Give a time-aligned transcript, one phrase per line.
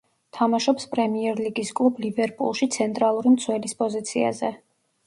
[0.37, 4.57] თამაშობს პრემიერლიგის კლუბ „ლივერპულში“ ცენტრალური მცველის პოზიციაზე.